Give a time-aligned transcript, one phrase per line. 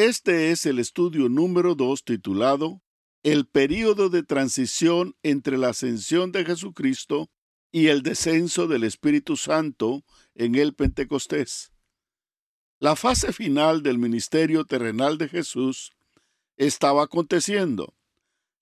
[0.00, 2.80] Este es el estudio número 2 titulado
[3.22, 7.28] El período de transición entre la ascensión de Jesucristo
[7.70, 10.02] y el descenso del Espíritu Santo
[10.34, 11.74] en el Pentecostés.
[12.78, 15.92] La fase final del ministerio terrenal de Jesús
[16.56, 17.94] estaba aconteciendo.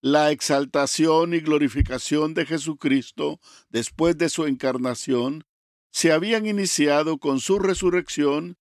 [0.01, 5.45] La exaltación y glorificación de Jesucristo después de su encarnación
[5.93, 8.59] se habían iniciado con su resurrección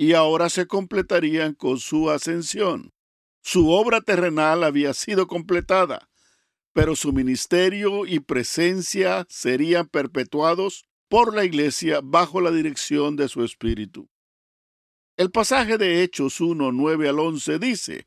[0.00, 2.92] y ahora se completarían con su ascensión.
[3.42, 6.08] Su obra terrenal había sido completada,
[6.72, 13.42] pero su ministerio y presencia serían perpetuados por la Iglesia bajo la dirección de su
[13.42, 14.08] Espíritu.
[15.16, 18.06] El pasaje de Hechos 1, 9 al 11 dice,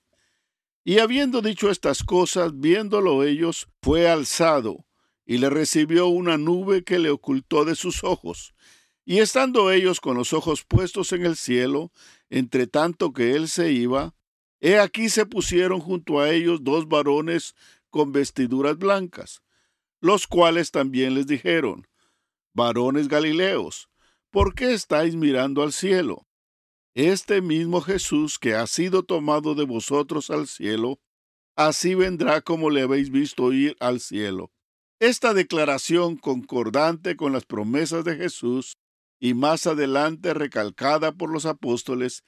[0.85, 4.85] Y habiendo dicho estas cosas, viéndolo ellos, fue alzado,
[5.25, 8.53] y le recibió una nube que le ocultó de sus ojos,
[9.11, 11.91] y estando ellos con los ojos puestos en el cielo,
[12.29, 14.15] entre tanto que él se iba,
[14.61, 17.53] he aquí se pusieron junto a ellos dos varones
[17.89, 19.41] con vestiduras blancas,
[19.99, 21.89] los cuales también les dijeron,
[22.53, 23.89] varones Galileos,
[24.29, 26.25] ¿por qué estáis mirando al cielo?
[26.93, 31.01] Este mismo Jesús que ha sido tomado de vosotros al cielo,
[31.57, 34.53] así vendrá como le habéis visto ir al cielo.
[35.01, 38.77] Esta declaración concordante con las promesas de Jesús
[39.21, 42.23] y más adelante recalcada por los apóstoles,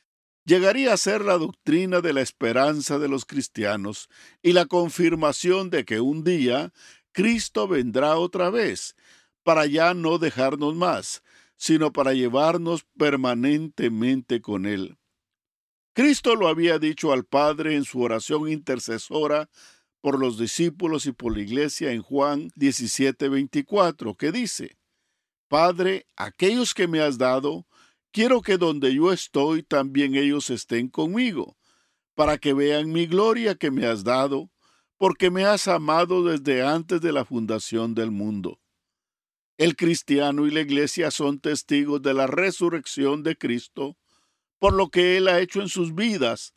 [0.46, 4.10] llegaría a ser la doctrina de la esperanza de los cristianos
[4.44, 6.72] y la confirmación de que un día
[7.12, 8.96] Cristo vendrá otra vez,
[9.42, 11.24] para ya no dejarnos más,
[11.58, 14.98] sino para llevarnos permanentemente con Él.
[15.94, 19.50] Cristo lo había dicho al Padre en su oración intercesora
[20.00, 24.78] por los discípulos y por la iglesia en Juan 17:24, que dice,
[25.54, 27.68] Padre, aquellos que me has dado,
[28.12, 31.60] quiero que donde yo estoy también ellos estén conmigo,
[32.16, 34.50] para que vean mi gloria que me has dado,
[34.98, 38.60] porque me has amado desde antes de la fundación del mundo.
[39.60, 43.96] El cristiano y la iglesia son testigos de la resurrección de Cristo,
[44.58, 46.56] por lo que Él ha hecho en sus vidas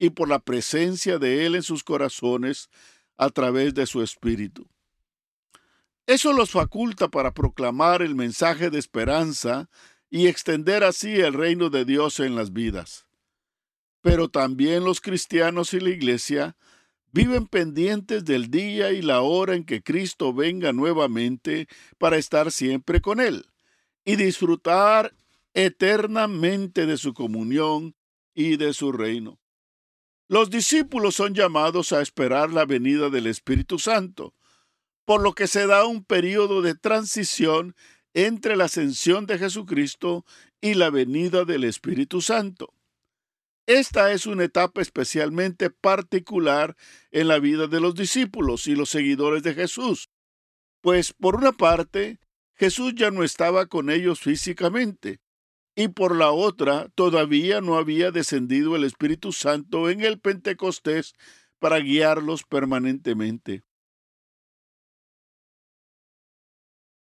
[0.00, 2.70] y por la presencia de Él en sus corazones
[3.16, 4.68] a través de su Espíritu.
[6.12, 9.70] Eso los faculta para proclamar el mensaje de esperanza
[10.10, 13.06] y extender así el reino de Dios en las vidas.
[14.02, 16.54] Pero también los cristianos y la iglesia
[17.12, 23.00] viven pendientes del día y la hora en que Cristo venga nuevamente para estar siempre
[23.00, 23.46] con Él
[24.04, 25.14] y disfrutar
[25.54, 27.94] eternamente de su comunión
[28.34, 29.40] y de su reino.
[30.28, 34.34] Los discípulos son llamados a esperar la venida del Espíritu Santo,
[35.04, 37.74] por lo que se da un periodo de transición
[38.14, 40.24] entre la ascensión de Jesucristo
[40.60, 42.74] y la venida del Espíritu Santo.
[43.66, 46.76] Esta es una etapa especialmente particular
[47.10, 50.10] en la vida de los discípulos y los seguidores de Jesús,
[50.80, 52.18] pues por una parte,
[52.54, 55.20] Jesús ya no estaba con ellos físicamente,
[55.74, 61.14] y por la otra, todavía no había descendido el Espíritu Santo en el Pentecostés
[61.58, 63.62] para guiarlos permanentemente.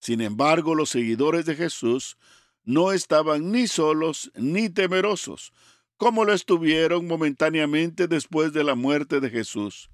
[0.00, 2.16] Sin embargo, los seguidores de Jesús
[2.64, 5.52] no estaban ni solos ni temerosos,
[5.96, 9.90] como lo estuvieron momentáneamente después de la muerte de Jesús.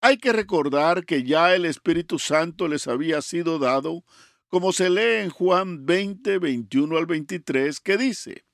[0.00, 4.04] Hay que recordar que ya el Espíritu Santo les había sido dado,
[4.46, 8.44] como se lee en Juan 20, 21 al 23, que dice,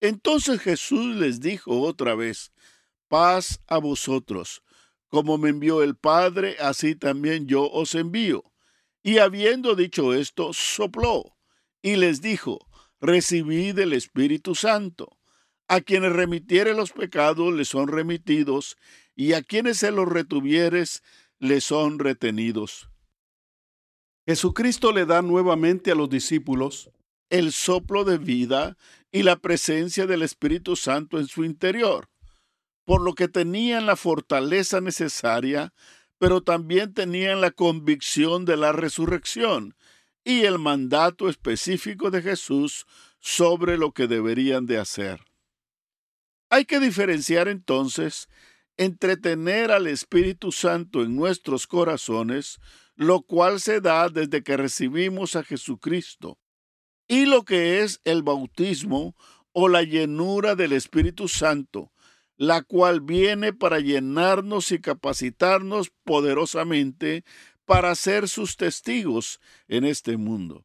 [0.00, 2.52] Entonces Jesús les dijo otra vez,
[3.08, 4.62] paz a vosotros,
[5.08, 8.44] como me envió el Padre, así también yo os envío.
[9.06, 11.36] Y habiendo dicho esto, sopló
[11.80, 12.66] y les dijo,
[13.00, 15.16] recibid el Espíritu Santo.
[15.68, 18.76] A quienes remitiere los pecados les son remitidos,
[19.14, 21.04] y a quienes se los retuvieres
[21.38, 22.90] les son retenidos.
[24.26, 26.90] Jesucristo le da nuevamente a los discípulos
[27.30, 28.76] el soplo de vida
[29.12, 32.08] y la presencia del Espíritu Santo en su interior,
[32.84, 35.72] por lo que tenían la fortaleza necesaria
[36.18, 39.74] pero también tenían la convicción de la resurrección
[40.24, 42.86] y el mandato específico de Jesús
[43.20, 45.20] sobre lo que deberían de hacer.
[46.48, 48.28] Hay que diferenciar entonces
[48.76, 52.58] entretener al Espíritu Santo en nuestros corazones,
[52.94, 56.38] lo cual se da desde que recibimos a Jesucristo,
[57.08, 59.14] y lo que es el bautismo
[59.52, 61.92] o la llenura del Espíritu Santo,
[62.36, 67.24] la cual viene para llenarnos y capacitarnos poderosamente
[67.64, 70.64] para ser sus testigos en este mundo.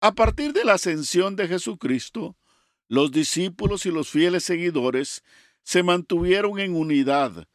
[0.00, 2.36] A partir de la ascensión de Jesucristo,
[2.88, 5.22] los discípulos y los fieles seguidores
[5.62, 7.46] se mantuvieron en unidad,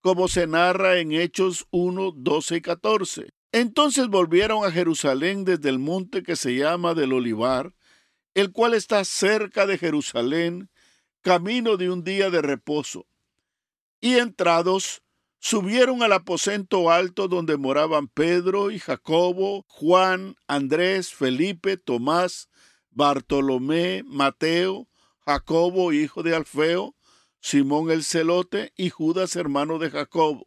[0.00, 3.30] como se narra en Hechos 1, 12 y 14.
[3.52, 7.74] Entonces volvieron a Jerusalén desde el monte que se llama del Olivar,
[8.34, 10.70] el cual está cerca de Jerusalén,
[11.26, 13.08] camino de un día de reposo.
[14.00, 15.02] Y entrados,
[15.40, 22.48] subieron al aposento alto donde moraban Pedro y Jacobo, Juan, Andrés, Felipe, Tomás,
[22.90, 24.88] Bartolomé, Mateo,
[25.18, 26.94] Jacobo, hijo de Alfeo,
[27.40, 30.46] Simón el celote y Judas hermano de Jacobo.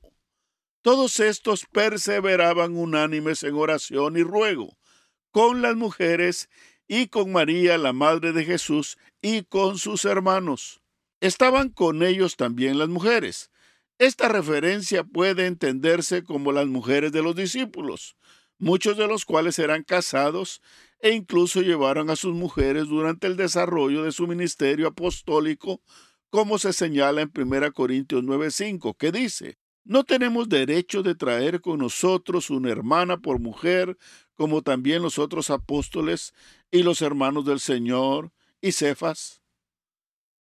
[0.82, 4.78] Todos estos perseveraban unánimes en oración y ruego,
[5.32, 6.50] con las mujeres
[6.90, 10.82] y con María, la madre de Jesús, y con sus hermanos.
[11.22, 13.52] Estaban con ellos también las mujeres.
[14.00, 18.18] Esta referencia puede entenderse como las mujeres de los discípulos,
[18.58, 20.62] muchos de los cuales eran casados
[21.00, 25.82] e incluso llevaron a sus mujeres durante el desarrollo de su ministerio apostólico
[26.30, 31.80] como se señala en 1 Corintios 9:5, que dice, no tenemos derecho de traer con
[31.80, 33.98] nosotros una hermana por mujer,
[34.40, 36.34] como también los otros apóstoles
[36.72, 38.32] y los hermanos del Señor
[38.62, 39.42] y Cefas.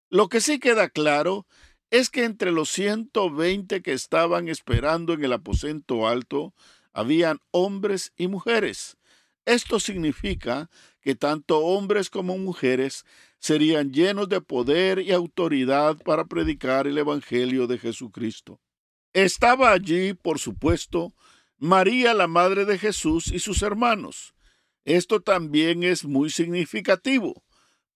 [0.10, 1.46] Lo que sí queda claro
[1.90, 6.54] es que entre los 120 que estaban esperando en el aposento alto,
[6.94, 8.96] habían hombres y mujeres.
[9.44, 10.70] Esto significa
[11.02, 13.04] que tanto hombres como mujeres
[13.40, 18.62] serían llenos de poder y autoridad para predicar el Evangelio de Jesucristo.
[19.12, 21.14] Estaba allí, por supuesto,
[21.60, 24.34] María, la madre de Jesús, y sus hermanos.
[24.86, 27.44] Esto también es muy significativo,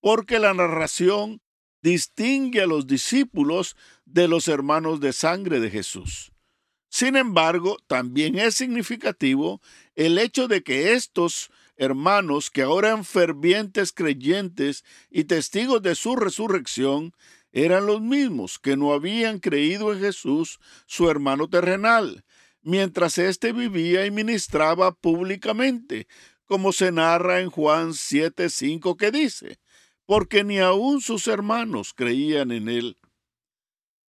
[0.02, 1.42] porque la narración
[1.82, 3.76] distingue a los discípulos
[4.06, 6.32] de los hermanos de sangre de Jesús.
[6.90, 9.62] Sin embargo, también es significativo
[9.96, 16.16] el hecho de que estos hermanos que ahora eran fervientes creyentes y testigos de su
[16.16, 17.14] resurrección,
[17.52, 22.24] eran los mismos que no habían creído en Jesús, su hermano terrenal,
[22.64, 26.08] mientras éste vivía y ministraba públicamente,
[26.46, 29.60] como se narra en Juan 7:5 que dice,
[30.06, 32.98] porque ni aun sus hermanos creían en él.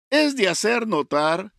[0.09, 1.53] Es de hacer notar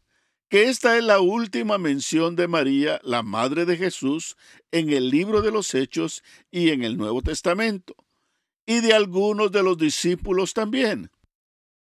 [0.49, 4.37] que esta es la última mención de María, la Madre de Jesús,
[4.71, 7.97] en el libro de los Hechos y en el Nuevo Testamento,
[8.65, 11.11] y de algunos de los discípulos también.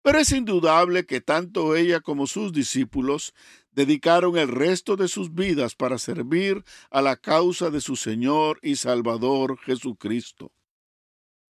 [0.02, 3.34] Pero es indudable que tanto ella como sus discípulos
[3.76, 8.75] dedicaron el resto de sus vidas para servir a la causa de su Señor y
[8.75, 10.50] Salvador Jesucristo.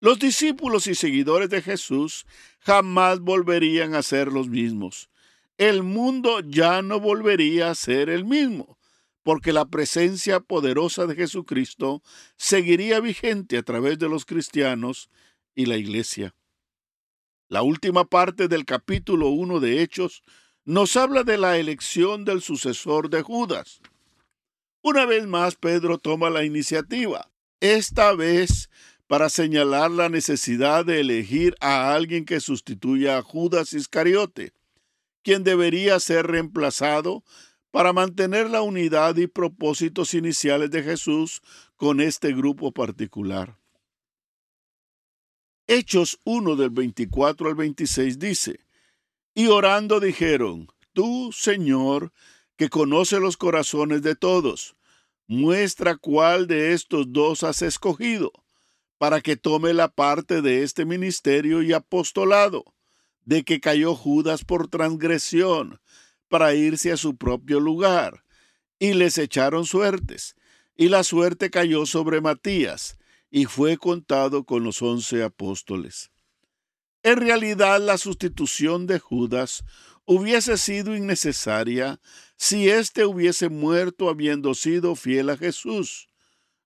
[0.01, 2.25] Los discípulos y seguidores de Jesús
[2.59, 5.09] jamás volverían a ser los mismos
[5.57, 8.77] el mundo ya no volvería a ser el mismo,
[9.23, 12.03] porque la presencia poderosa de Jesucristo
[12.35, 15.09] seguiría vigente a través de los cristianos
[15.55, 16.35] y la iglesia.
[17.47, 20.23] La última parte del capítulo 1 de Hechos
[20.65, 23.81] nos habla de la elección del sucesor de Judas.
[24.81, 28.69] Una vez más, Pedro toma la iniciativa, esta vez
[29.07, 34.53] para señalar la necesidad de elegir a alguien que sustituya a Judas Iscariote
[35.25, 37.23] quien debería ser reemplazado
[37.71, 41.41] para mantener la unidad y propósitos iniciales de Jesús
[41.75, 43.57] con este grupo particular.
[45.65, 48.64] Hechos 1 del 24 al 26 dice,
[49.35, 52.13] y orando dijeron, Tú, Señor,
[52.55, 54.77] que conoce los corazones de todos,
[55.27, 58.31] muestra cuál de estos dos has escogido,
[58.97, 62.63] para que tome la parte de este ministerio y apostolado
[63.25, 65.81] de que cayó Judas por transgresión
[66.29, 68.23] para irse a su propio lugar,
[68.79, 70.35] y les echaron suertes,
[70.77, 72.97] y la suerte cayó sobre Matías,
[73.29, 76.11] y fue contado con los once apóstoles.
[77.05, 79.63] En realidad la sustitución de Judas
[80.05, 81.99] hubiese sido innecesaria
[82.35, 86.07] si éste hubiese muerto habiendo sido fiel a Jesús.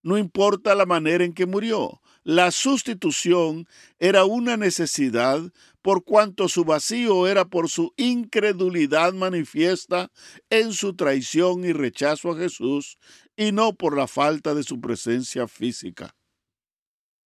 [0.02, 3.68] No importa la manera en que murió, la sustitución
[3.98, 5.42] era una necesidad
[5.82, 10.10] por cuanto su vacío era por su incredulidad manifiesta
[10.50, 12.98] en su traición y rechazo a Jesús
[13.36, 16.16] y no por la falta de su presencia física.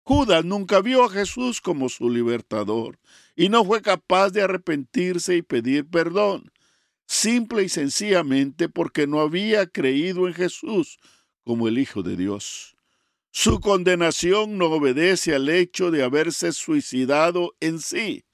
[0.04, 2.98] Judas nunca vio a Jesús como su libertador
[3.36, 6.50] y no fue capaz de arrepentirse y pedir perdón.
[7.06, 10.98] simple y sencillamente porque no había creído en Jesús
[11.44, 12.74] como el Hijo de Dios.
[13.30, 18.24] Su condenación no obedece al hecho de haberse suicidado en sí,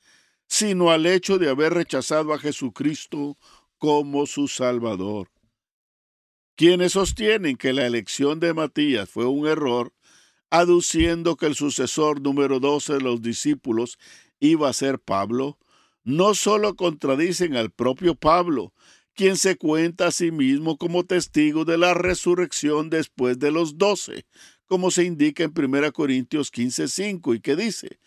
[0.46, 3.36] sino al hecho de haber rechazado a Jesucristo
[3.78, 5.28] como su Salvador.
[6.56, 9.92] Quienes sostienen que la elección de Matías fue un error,
[10.50, 13.98] aduciendo que el sucesor número 12 de los discípulos
[14.40, 15.58] iba a ser Pablo,
[16.04, 18.72] no solo contradicen al propio Pablo,
[19.14, 24.26] quien se cuenta a sí mismo como testigo de la resurrección después de los doce,
[24.66, 27.98] como se indica en 1 Corintios 15:5 y que dice,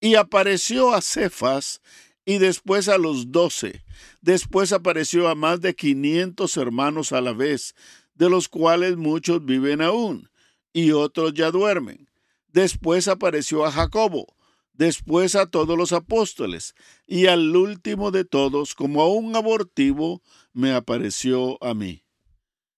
[0.00, 1.80] y apareció a Cefas
[2.24, 3.84] y después a los doce,
[4.20, 7.74] después apareció a más de quinientos hermanos a la vez,
[8.14, 10.29] de los cuales muchos viven aún,
[10.72, 12.08] y otros ya duermen.
[12.48, 14.26] Después apareció a Jacobo,
[14.72, 16.74] después a todos los apóstoles,
[17.06, 20.22] y al último de todos, como a un abortivo,
[20.52, 22.04] me apareció a mí.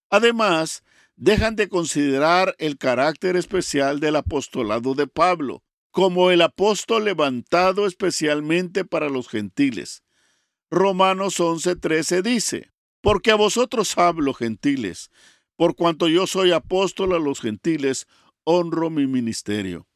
[0.09, 0.83] Además,
[1.15, 8.83] dejan de considerar el carácter especial del apostolado de Pablo, como el apóstol levantado especialmente
[8.83, 10.03] para los gentiles.
[10.69, 12.71] Romanos 11:13 dice,
[13.01, 15.11] Porque a vosotros hablo, gentiles,
[15.55, 18.07] por cuanto yo soy apóstol a los gentiles,
[18.43, 19.87] honro mi ministerio.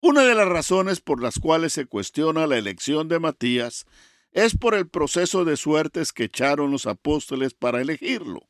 [0.00, 3.86] Una de las razones por las cuales se cuestiona la elección de Matías
[4.32, 8.48] es por el proceso de suertes que echaron los apóstoles para elegirlo.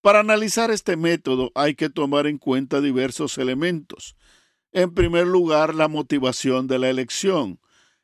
[0.00, 4.16] Para analizar este método hay que tomar en cuenta diversos elementos.
[4.70, 7.58] En primer lugar, la motivación de la elección,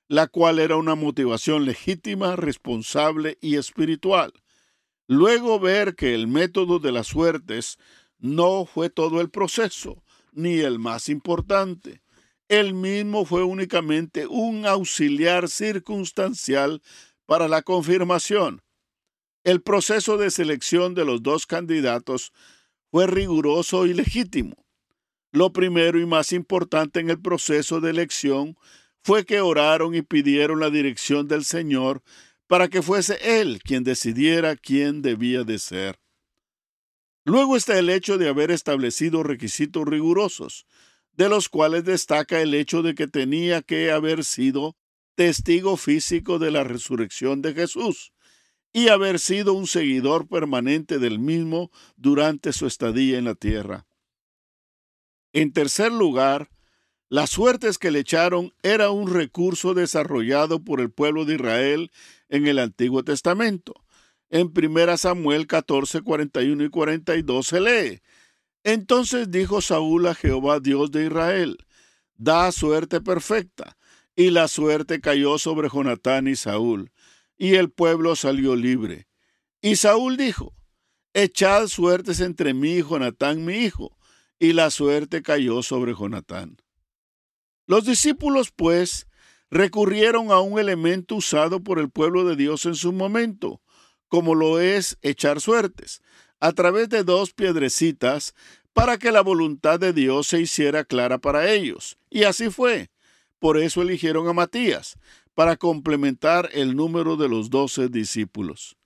[0.09, 4.33] la cual era una motivación legítima, responsable y espiritual.
[5.13, 7.81] Luego ver que el método de las suertes
[8.21, 12.01] no fue todo el proceso, ni el más importante.
[12.47, 16.81] Él mismo fue únicamente un auxiliar circunstancial
[17.27, 18.63] para la confirmación.
[19.43, 22.33] El proceso de selección de los dos candidatos
[22.93, 24.65] fue riguroso y legítimo.
[25.33, 28.57] Lo primero y más importante en el proceso de elección
[29.03, 32.01] fue que oraron y pidieron la dirección del Señor
[32.51, 36.01] para que fuese Él quien decidiera quién debía de ser.
[37.25, 40.67] Luego está el hecho de haber establecido requisitos rigurosos,
[41.13, 44.77] de los cuales destaca el hecho de que tenía que haber sido
[45.15, 48.13] testigo físico de la resurrección de Jesús
[48.73, 53.87] y haber sido un seguidor permanente del mismo durante su estadía en la tierra.
[55.33, 56.51] En tercer lugar,
[57.11, 61.91] las suertes que le echaron era un recurso desarrollado por el pueblo de Israel
[62.29, 63.75] en el Antiguo Testamento.
[64.31, 68.01] En 1 Samuel 14, 41 y 42 se lee,
[68.63, 71.59] entonces dijo Saúl a Jehová Dios de Israel,
[72.15, 73.77] da suerte perfecta.
[74.15, 76.93] Y la suerte cayó sobre Jonatán y Saúl,
[77.37, 79.09] y el pueblo salió libre.
[79.63, 80.55] Y Saúl dijo,
[81.13, 83.97] echad suertes entre mí y Jonatán mi hijo,
[84.39, 86.59] y la suerte cayó sobre Jonatán.
[87.71, 89.07] Los discípulos, pues,
[89.49, 93.61] recurrieron a un elemento usado por el pueblo de Dios en su momento,
[94.09, 96.03] como lo es echar suertes,
[96.41, 98.35] a través de dos piedrecitas
[98.73, 101.97] para que la voluntad de Dios se hiciera clara para ellos.
[102.11, 102.91] Y así fue.
[103.39, 104.99] Por eso eligieron a Matías,
[105.35, 108.77] para complementar el número de los doce discípulos.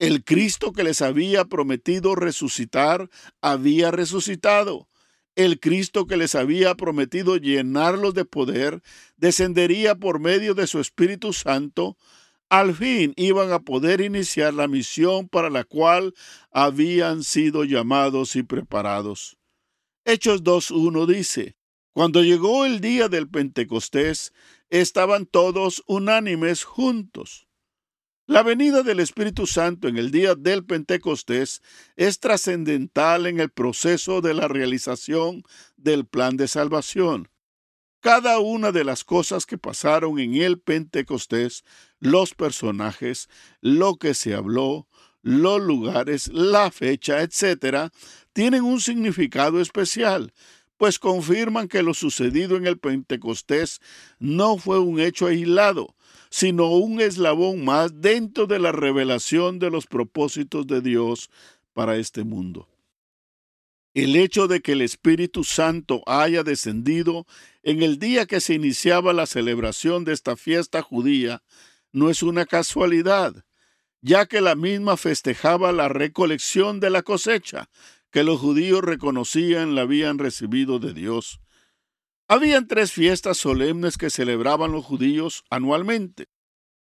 [0.00, 3.08] El Cristo que les había prometido resucitar
[3.40, 4.89] había resucitado.
[5.36, 8.82] El Cristo que les había prometido llenarlos de poder
[9.16, 11.96] descendería por medio de su Espíritu Santo
[12.50, 16.14] al fin iban a poder iniciar la misión para la cual
[16.50, 19.38] habían sido llamados y preparados.
[20.04, 21.56] Hechos 2.1 dice,
[21.92, 24.32] Cuando llegó el día del Pentecostés,
[24.68, 27.46] estaban todos unánimes juntos.
[28.30, 31.62] La venida del Espíritu Santo en el día del Pentecostés
[31.96, 35.42] es trascendental en el proceso de la realización
[35.76, 37.28] del plan de salvación
[37.98, 41.64] cada una de las cosas que pasaron en el Pentecostés,
[41.98, 43.28] los personajes,
[43.60, 44.86] lo que se habló,
[45.22, 47.92] los lugares, la fecha, etc.,
[48.32, 50.32] tienen un significado especial,
[50.78, 53.80] pues confirman que lo sucedido en el Pentecostés
[54.18, 55.94] no fue un hecho aislado,
[56.30, 61.28] sino un eslabón más dentro de la revelación de los propósitos de Dios
[61.72, 62.68] para este mundo.
[63.92, 67.26] El hecho de que el Espíritu Santo haya descendido
[67.64, 71.42] en el día que se iniciaba la celebración de esta fiesta judía
[71.92, 73.44] no es una casualidad,
[74.00, 77.68] ya que la misma festejaba la recolección de la cosecha
[78.12, 81.40] que los judíos reconocían la habían recibido de Dios.
[82.32, 86.28] Habían tres fiestas solemnes que celebraban los judíos anualmente.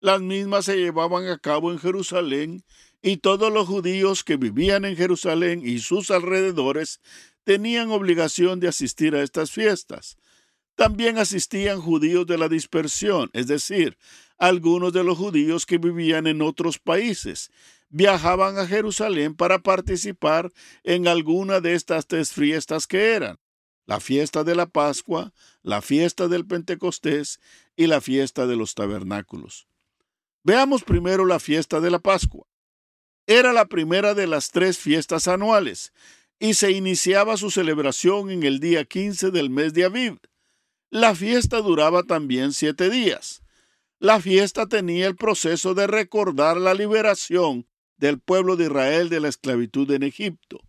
[0.01, 2.65] Las mismas se llevaban a cabo en Jerusalén
[3.03, 7.03] y todos los judíos que vivían en Jerusalén y sus alrededores
[7.45, 10.17] tenían obligación de asistir a estas fiestas.
[10.77, 13.99] También asistían judíos de la dispersión, es decir,
[14.39, 17.51] algunos de los judíos que vivían en otros países.
[17.91, 20.51] Viajaban a Jerusalén para participar
[20.85, 23.39] en alguna de estas tres fiestas que eran
[23.87, 27.41] la fiesta de la Pascua, la fiesta del Pentecostés
[27.77, 29.67] y la fiesta de los tabernáculos.
[30.43, 32.47] Veamos primero la fiesta de la Pascua.
[33.27, 35.93] Era la primera de las tres fiestas anuales
[36.39, 40.19] y se iniciaba su celebración en el día 15 del mes de Aviv.
[40.91, 43.43] La fiesta duraba también siete días.
[43.99, 49.29] La fiesta tenía el proceso de recordar la liberación del pueblo de Israel de la
[49.29, 50.61] esclavitud en Egipto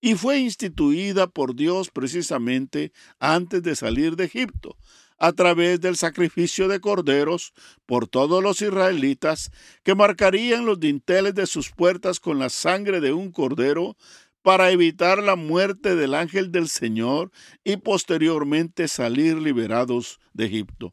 [0.00, 4.76] y fue instituida por Dios precisamente antes de salir de Egipto,
[5.18, 7.52] a través del sacrificio de corderos
[7.84, 9.50] por todos los israelitas
[9.82, 13.96] que marcarían los dinteles de sus puertas con la sangre de un cordero
[14.42, 17.30] para evitar la muerte del ángel del Señor
[17.62, 20.92] y posteriormente salir liberados de Egipto.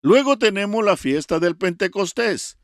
[0.00, 2.58] Luego tenemos la fiesta del Pentecostés,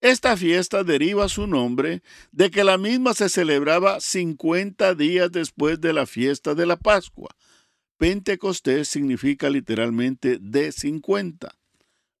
[0.00, 5.92] esta fiesta deriva su nombre de que la misma se celebraba 50 días después de
[5.92, 7.34] la fiesta de la Pascua.
[7.96, 11.54] Pentecostés significa literalmente de 50.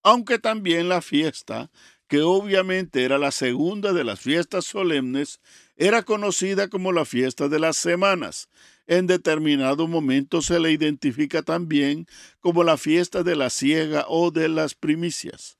[0.02, 1.70] Aunque también la fiesta,
[2.08, 5.40] que obviamente era la segunda de las fiestas solemnes,
[5.76, 8.48] era conocida como la fiesta de las semanas.
[8.86, 12.06] En determinado momento se le identifica también
[12.40, 15.58] como la fiesta de la siega o de las primicias.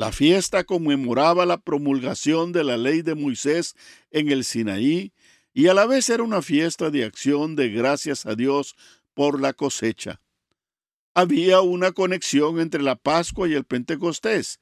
[0.00, 3.76] La fiesta conmemoraba la promulgación de la ley de Moisés
[4.10, 5.12] en el Sinaí
[5.52, 8.76] y a la vez era una fiesta de acción de gracias a Dios
[9.12, 10.22] por la cosecha.
[11.12, 14.58] Había una conexión entre la Pascua y el Pentecostés,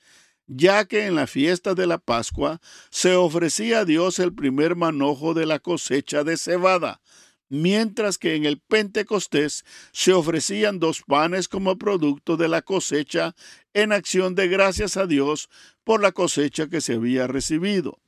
[0.49, 5.35] ya que en la fiesta de la Pascua se ofrecía a Dios el primer manojo
[5.35, 7.00] de la cosecha de cebada,
[7.48, 13.34] mientras que en el Pentecostés se ofrecían dos panes como producto de la cosecha
[13.74, 15.48] en acción de gracias a Dios
[15.84, 17.98] por la cosecha que se había recibido.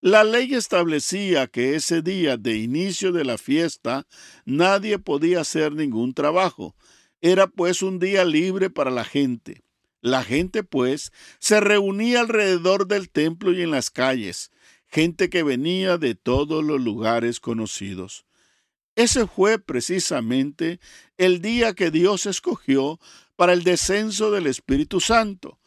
[0.00, 4.06] La ley establecía que ese día de inicio de la fiesta
[4.44, 6.76] nadie podía hacer ningún trabajo.
[7.20, 9.64] Era pues un día libre para la gente.
[10.00, 14.52] La gente pues se reunía alrededor del templo y en las calles,
[14.86, 18.27] gente que venía de todos los lugares conocidos.
[18.98, 20.80] Ese fue precisamente
[21.18, 22.98] el día que Dios escogió
[23.36, 25.60] para el descenso del Espíritu Santo,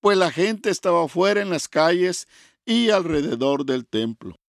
[0.00, 2.28] pues la gente estaba fuera en las calles
[2.64, 4.40] y alrededor del templo.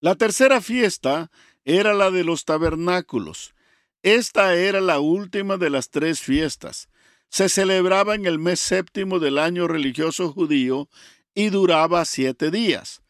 [0.00, 1.32] La tercera fiesta
[1.64, 3.56] era la de los tabernáculos.
[4.04, 6.88] Esta era la última de las tres fiestas.
[7.30, 10.88] Se celebraba en el mes séptimo del año religioso judío
[11.34, 13.02] y duraba siete días.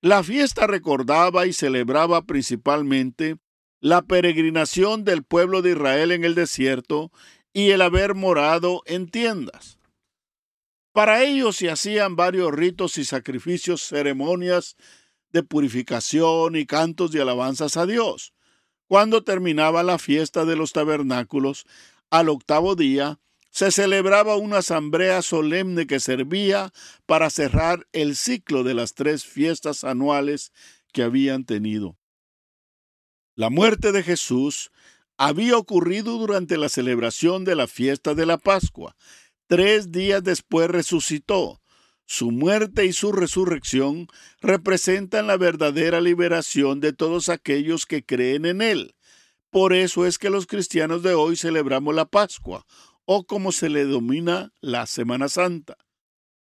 [0.00, 3.36] La fiesta recordaba y celebraba principalmente
[3.82, 7.10] la peregrinación del pueblo de Israel en el desierto
[7.52, 9.80] y el haber morado en tiendas.
[10.92, 14.76] Para ellos se hacían varios ritos y sacrificios, ceremonias
[15.32, 18.32] de purificación y cantos de alabanzas a Dios.
[18.86, 21.66] Cuando terminaba la fiesta de los tabernáculos,
[22.08, 23.18] al octavo día,
[23.50, 26.72] se celebraba una asamblea solemne que servía
[27.04, 30.52] para cerrar el ciclo de las tres fiestas anuales
[30.92, 31.96] que habían tenido.
[33.34, 34.70] La muerte de Jesús
[35.16, 38.94] había ocurrido durante la celebración de la fiesta de la Pascua.
[39.46, 41.62] Tres días después resucitó.
[42.04, 44.08] Su muerte y su resurrección
[44.42, 48.96] representan la verdadera liberación de todos aquellos que creen en Él.
[49.48, 52.66] Por eso es que los cristianos de hoy celebramos la Pascua,
[53.06, 55.78] o como se le domina la Semana Santa.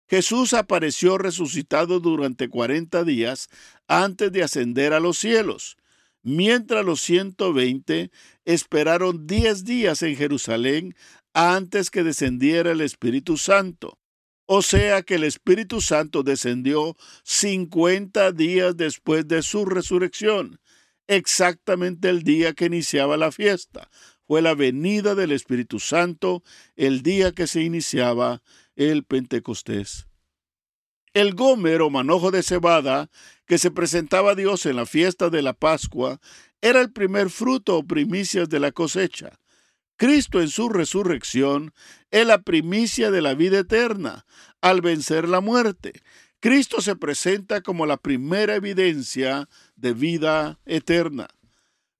[0.09, 3.49] Jesús apareció resucitado durante cuarenta días
[3.87, 5.77] antes de ascender a los cielos
[6.25, 8.11] mientras los 120
[8.45, 10.97] esperaron 10 días en Jerusalén
[11.33, 13.99] antes que descendiera el Espíritu Santo.
[14.47, 20.61] O sea que el Espíritu Santo descendió 50 días después de su resurrección,
[21.07, 23.89] exactamente el día que iniciaba la fiesta.
[24.27, 26.43] Fue la venida del Espíritu Santo
[26.77, 28.43] el día que se iniciaba
[28.75, 30.07] el Pentecostés.
[31.15, 33.09] El gómer o manojo de cebada
[33.47, 36.21] que se presentaba a Dios en la fiesta de la Pascua
[36.61, 39.39] era el primer fruto o primicias de la cosecha.
[39.97, 41.73] Cristo en su resurrección
[42.11, 44.27] es la primicia de la vida eterna
[44.61, 46.03] al vencer la muerte.
[46.41, 51.29] Cristo se presenta como la primera evidencia de vida eterna.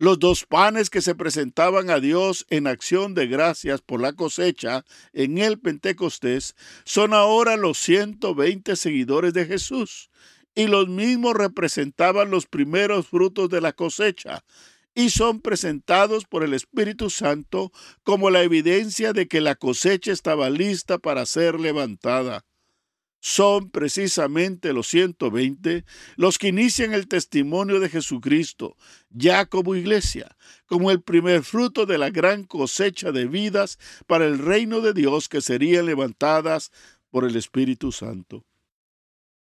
[0.05, 4.85] Los dos panes que se presentaban a Dios en acción de gracias por la cosecha
[5.15, 10.11] en el Pentecostés son ahora los 120 seguidores de Jesús,
[10.55, 14.45] y los mismos representaban los primeros frutos de la cosecha,
[14.95, 20.51] y son presentados por el Espíritu Santo como la evidencia de que la cosecha estaba
[20.51, 22.45] lista para ser levantada
[23.27, 28.77] son precisamente los 120 los que inician el testimonio de Jesucristo,
[29.09, 34.39] ya como iglesia, como el primer fruto de la gran cosecha de vidas para el
[34.39, 36.71] reino de Dios que serían levantadas
[37.09, 38.45] por el Espíritu Santo.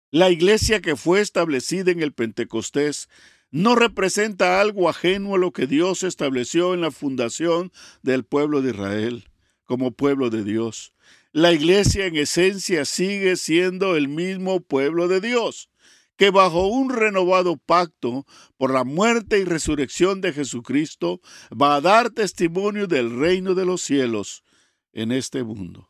[0.10, 3.08] La iglesia que fue establecida en el Pentecostés
[3.52, 8.72] no representa algo ajeno a lo que Dios estableció en la fundación del pueblo de
[8.72, 9.30] Israel
[9.66, 10.92] como pueblo de Dios.
[11.32, 15.70] La iglesia en esencia sigue siendo el mismo pueblo de Dios,
[16.18, 18.26] que bajo un renovado pacto
[18.58, 23.84] por la muerte y resurrección de Jesucristo va a dar testimonio del reino de los
[23.84, 24.44] cielos
[24.92, 25.88] en este mundo.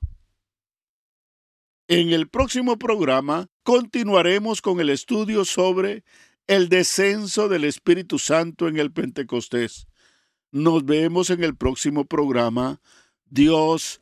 [1.87, 6.03] En el próximo programa continuaremos con el estudio sobre
[6.47, 9.87] el descenso del Espíritu Santo en el Pentecostés.
[10.51, 12.81] Nos vemos en el próximo programa.
[13.25, 14.01] Dios